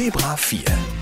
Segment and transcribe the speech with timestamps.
[0.00, 0.99] Zebra 4.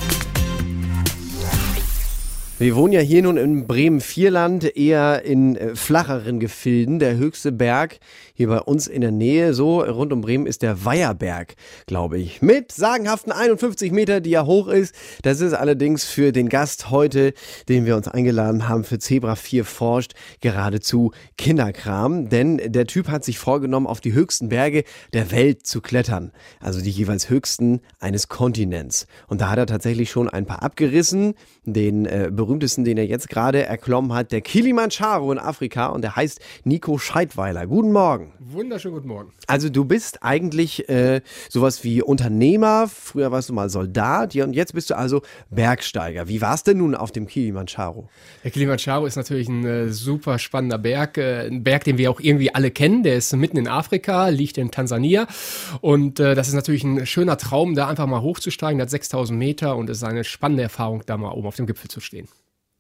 [2.61, 6.99] Wir wohnen ja hier nun in Bremen-Vierland, eher in äh, flacheren Gefilden.
[6.99, 8.01] Der höchste Berg
[8.35, 11.55] hier bei uns in der Nähe, so rund um Bremen, ist der Weiherberg,
[11.87, 12.43] glaube ich.
[12.43, 14.93] Mit sagenhaften 51 Meter, die er hoch ist.
[15.23, 17.33] Das ist allerdings für den Gast heute,
[17.69, 22.29] den wir uns eingeladen haben, für Zebra 4 forscht, geradezu Kinderkram.
[22.29, 24.83] Denn der Typ hat sich vorgenommen, auf die höchsten Berge
[25.13, 26.33] der Welt zu klettern.
[26.59, 29.07] Also die jeweils höchsten eines Kontinents.
[29.29, 31.35] Und da hat er tatsächlich schon ein paar abgerissen.
[31.65, 36.17] Den äh, berühmtesten, den er jetzt gerade erklommen hat, der Kilimanjaro in Afrika und der
[36.17, 37.67] heißt Nico Scheidweiler.
[37.67, 38.33] Guten Morgen.
[38.39, 39.33] Wunderschönen guten Morgen.
[39.47, 41.21] Also du bist eigentlich äh,
[41.51, 45.21] sowas wie Unternehmer, früher warst du mal Soldat ja, und jetzt bist du also
[45.51, 46.29] Bergsteiger.
[46.29, 48.09] Wie war es denn nun auf dem Kilimanjaro?
[48.45, 52.21] Der Kilimanjaro ist natürlich ein äh, super spannender Berg, äh, ein Berg, den wir auch
[52.21, 53.03] irgendwie alle kennen.
[53.03, 55.27] Der ist mitten in Afrika, liegt in Tansania
[55.83, 58.79] und äh, das ist natürlich ein schöner Traum, da einfach mal hochzusteigen.
[58.79, 61.67] Der hat 6000 Meter und es ist eine spannende Erfahrung, da mal oben auf dem
[61.67, 62.27] Gipfel zu stehen.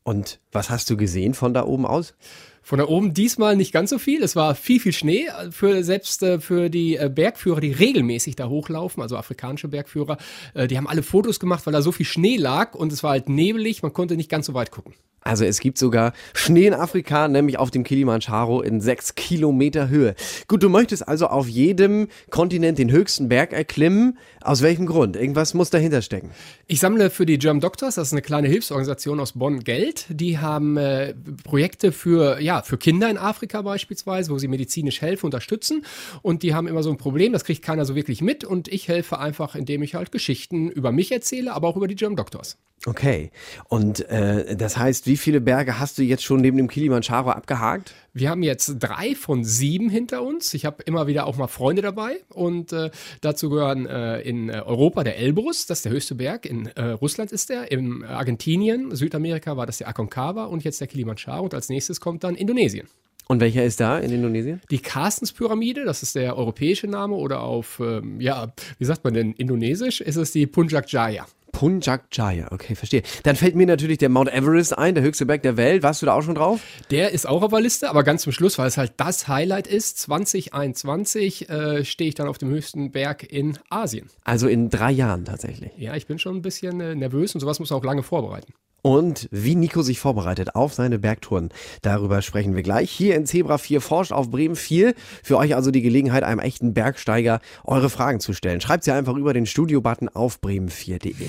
[0.08, 2.14] Und was hast du gesehen von da oben aus?
[2.62, 4.22] Von da oben diesmal nicht ganz so viel.
[4.22, 5.26] Es war viel, viel Schnee.
[5.50, 10.18] Für, selbst äh, für die äh, Bergführer, die regelmäßig da hochlaufen, also afrikanische Bergführer,
[10.54, 13.10] äh, die haben alle Fotos gemacht, weil da so viel Schnee lag und es war
[13.12, 13.82] halt nebelig.
[13.82, 14.94] Man konnte nicht ganz so weit gucken.
[15.28, 20.14] Also es gibt sogar Schnee in Afrika, nämlich auf dem Kilimanjaro in sechs Kilometer Höhe.
[20.46, 24.16] Gut, du möchtest also auf jedem Kontinent den höchsten Berg erklimmen.
[24.40, 25.16] Aus welchem Grund?
[25.16, 26.30] Irgendwas muss dahinter stecken.
[26.66, 30.06] Ich sammle für die German Doctors, das ist eine kleine Hilfsorganisation aus Bonn, Geld.
[30.08, 35.26] Die haben äh, Projekte für, ja, für Kinder in Afrika beispielsweise, wo sie medizinisch helfen,
[35.26, 35.84] unterstützen.
[36.22, 38.44] Und die haben immer so ein Problem, das kriegt keiner so wirklich mit.
[38.44, 41.94] Und ich helfe einfach, indem ich halt Geschichten über mich erzähle, aber auch über die
[41.94, 42.58] German Doctors.
[42.86, 43.32] Okay.
[43.68, 47.92] Und äh, das heißt, wie viele Berge hast du jetzt schon neben dem Kilimanjaro abgehakt?
[48.12, 50.54] Wir haben jetzt drei von sieben hinter uns.
[50.54, 55.04] Ich habe immer wieder auch mal Freunde dabei und äh, dazu gehören äh, in Europa
[55.04, 56.46] der Elbrus, das ist der höchste Berg.
[56.46, 60.88] In äh, Russland ist der, in Argentinien, Südamerika war das der Aconcagua und jetzt der
[60.88, 62.88] Kilimanjaro und als nächstes kommt dann Indonesien.
[63.28, 64.62] Und welcher ist da in Indonesien?
[64.70, 69.32] Die Carstens-Pyramide, das ist der europäische Name oder auf, ähm, ja, wie sagt man denn,
[69.34, 71.26] indonesisch ist es die Punjak Jaya.
[71.52, 73.02] Punjak Jaya, okay, verstehe.
[73.24, 75.82] Dann fällt mir natürlich der Mount Everest ein, der höchste Berg der Welt.
[75.82, 76.60] Warst du da auch schon drauf?
[76.90, 79.66] Der ist auch auf der Liste, aber ganz zum Schluss, weil es halt das Highlight
[79.66, 79.98] ist.
[79.98, 84.08] 2021 äh, stehe ich dann auf dem höchsten Berg in Asien.
[84.24, 85.72] Also in drei Jahren tatsächlich.
[85.76, 88.52] Ja, ich bin schon ein bisschen äh, nervös und sowas muss man auch lange vorbereiten.
[88.82, 91.50] Und wie Nico sich vorbereitet auf seine Bergtouren,
[91.82, 92.90] darüber sprechen wir gleich.
[92.90, 94.94] Hier in Zebra 4 forscht auf Bremen 4.
[95.22, 98.60] Für euch also die Gelegenheit, einem echten Bergsteiger eure Fragen zu stellen.
[98.60, 101.28] Schreibt sie einfach über den Studio-Button auf bremen4.de.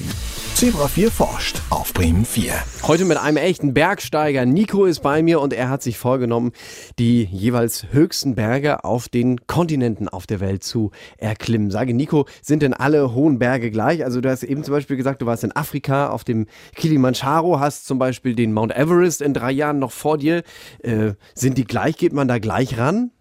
[0.60, 2.52] Zebra 4 forscht auf Bremen 4.
[2.84, 4.46] Heute mit einem echten Bergsteiger.
[4.46, 6.52] Nico ist bei mir und er hat sich vorgenommen,
[7.00, 11.72] die jeweils höchsten Berge auf den Kontinenten auf der Welt zu erklimmen.
[11.72, 14.04] Sage Nico, sind denn alle hohen Berge gleich?
[14.04, 17.88] Also du hast eben zum Beispiel gesagt, du warst in Afrika auf dem Kilimanjaro hast
[17.88, 20.44] zum Beispiel den Mount Everest in drei Jahren noch vor dir.
[20.80, 21.96] Äh, sind die gleich?
[21.96, 23.12] Geht man da gleich ran?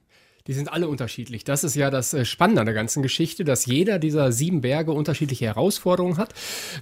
[0.48, 1.44] Die sind alle unterschiedlich.
[1.44, 4.92] Das ist ja das äh, Spannende an der ganzen Geschichte, dass jeder dieser sieben Berge
[4.92, 6.32] unterschiedliche Herausforderungen hat.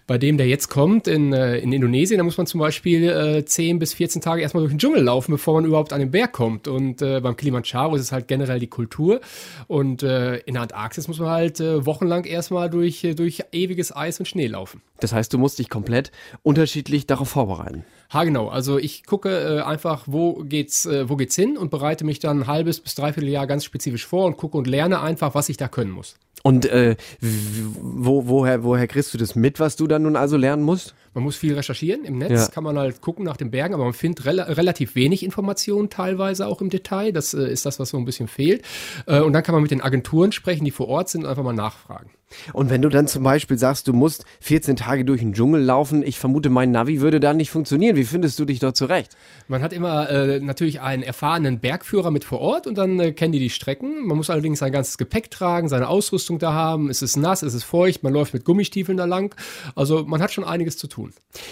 [0.07, 3.45] Bei dem, der jetzt kommt in, äh, in Indonesien, da muss man zum Beispiel äh,
[3.45, 6.33] 10 bis 14 Tage erstmal durch den Dschungel laufen, bevor man überhaupt an den Berg
[6.33, 6.69] kommt.
[6.69, 9.21] Und äh, beim Kilimanjaro ist es halt generell die Kultur.
[9.67, 13.95] Und äh, in der Antarktis muss man halt äh, wochenlang erstmal durch, äh, durch ewiges
[13.95, 14.81] Eis und Schnee laufen.
[15.01, 16.13] Das heißt, du musst dich komplett
[16.43, 17.85] unterschiedlich darauf vorbereiten.
[18.13, 18.49] Ha, genau.
[18.49, 22.41] Also ich gucke äh, einfach, wo geht's, äh, wo geht's hin und bereite mich dann
[22.41, 25.57] ein halbes bis dreiviertel Jahr ganz spezifisch vor und gucke und lerne einfach, was ich
[25.57, 26.17] da können muss.
[26.43, 30.63] Und äh, wo, woher, woher kriegst du das mit, was du dann nun also lernen
[30.63, 30.95] musst?
[31.17, 32.05] Man muss viel recherchieren.
[32.05, 32.49] Im Netz Ja.
[32.49, 36.47] kann man halt gucken nach den Bergen, aber man findet rela relativ wenig Informationen teilweise
[36.47, 37.11] auch im Detail.
[37.11, 38.63] Das äh, ist das, was so ein bisschen fehlt.
[39.07, 41.43] Äh, und dann kann man mit den Agenturen sprechen, die vor Ort sind und einfach
[41.43, 42.11] mal nachfragen.
[42.53, 46.03] Und wenn du dann zum Beispiel sagst, du musst 14 Tage durch den Dschungel laufen,
[46.03, 47.95] ich vermute, mein Navi würde da nicht funktionieren.
[47.95, 49.17] Wie findest du dich dort zurecht?
[49.47, 53.33] Man hat immer äh, natürlich einen erfahrenen Bergführer mit vor Ort und dann äh, kennen
[53.33, 54.05] die die Strecken.
[54.07, 56.91] Man muss allerdings sein ganzes Gepäck tragen, seine Ausrüstung da haben.
[56.91, 59.33] Es ist nass, es ist feucht, man läuft mit Gummistiefeln da lang.
[59.77, 61.06] Also man hat schon einiges zu tun.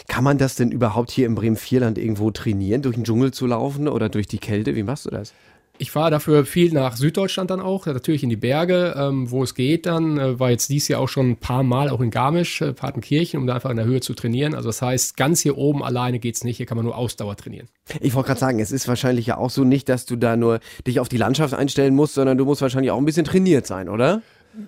[0.09, 3.89] Kann man das denn überhaupt hier im Bremen-Vierland irgendwo trainieren, durch den Dschungel zu laufen
[3.89, 4.75] oder durch die Kälte?
[4.75, 5.33] Wie machst du das?
[5.77, 9.57] Ich fahre dafür viel nach Süddeutschland dann auch, natürlich in die Berge, ähm, wo es
[9.57, 10.19] geht dann.
[10.19, 13.41] Äh, war jetzt dieses Jahr auch schon ein paar Mal auch in Garmisch, äh, Partenkirchen,
[13.41, 14.55] um da einfach in der Höhe zu trainieren.
[14.55, 17.67] Also das heißt, ganz hier oben alleine geht's nicht, hier kann man nur Ausdauer trainieren.
[18.01, 20.61] Ich wollte gerade sagen, es ist wahrscheinlich ja auch so nicht, dass du da nur
[20.87, 23.89] dich auf die Landschaft einstellen musst, sondern du musst wahrscheinlich auch ein bisschen trainiert sein,
[23.89, 24.23] oder?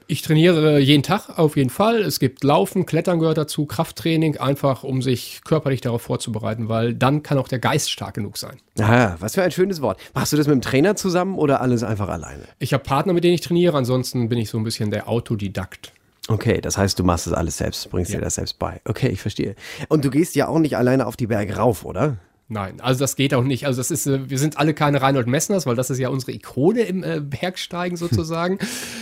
[0.06, 2.03] Ich trainiere jeden Tag auf jeden Fall.
[2.03, 7.23] Es gibt Laufen, Klettern gehört dazu, Krafttraining, einfach um sich körperlich darauf vorzubereiten, weil dann
[7.23, 8.56] kann auch der Geist stark genug sein.
[8.81, 9.99] Ah, was für ein schönes Wort.
[10.15, 12.43] Machst du das mit dem Trainer zusammen oder alles einfach alleine?
[12.59, 15.93] Ich habe Partner, mit denen ich trainiere, ansonsten bin ich so ein bisschen der Autodidakt.
[16.29, 18.19] Okay, das heißt, du machst das alles selbst, bringst ja.
[18.19, 18.81] dir das selbst bei.
[18.85, 19.55] Okay, ich verstehe.
[19.88, 22.17] Und du gehst ja auch nicht alleine auf die Berge rauf, oder?
[22.48, 23.66] Nein, also das geht auch nicht.
[23.66, 26.31] Also das ist, äh, wir sind alle keine Reinhold Messners, weil das ist ja unsere
[26.31, 28.58] Ikone im äh, Bergsteigen sozusagen.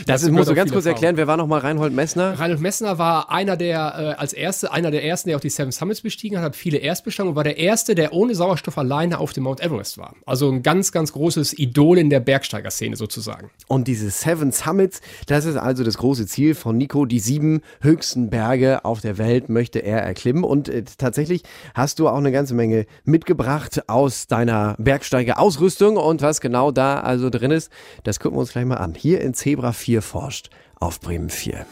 [0.07, 2.39] Das, das musst du ganz kurz erklären, wer war nochmal Reinhold Messner?
[2.39, 5.73] Reinhold Messner war einer der, äh, als erste, einer der ersten, der auch die Seven
[5.73, 9.35] Summits bestiegen hat, hat viele Erstbesteigen und war der erste, der ohne Sauerstoff alleine auf
[9.35, 10.15] dem Mount Everest war.
[10.25, 13.51] Also ein ganz, ganz großes Idol in der Bergsteigerszene sozusagen.
[13.69, 17.05] Und diese Seven Summits, das ist also das große Ziel von Nico.
[17.05, 21.43] Die sieben höchsten Berge auf der Welt möchte er erklimmen und äh, tatsächlich
[21.75, 27.01] hast du auch eine ganze Menge mitgebracht mitgebracht aus deiner Bergsteiger-Ausrüstung und was genau da
[27.01, 27.71] also drin ist,
[28.05, 28.95] das gucken wir uns gleich mal an.
[28.95, 31.67] Hier in Zebra 4 forscht auf Bremen 4.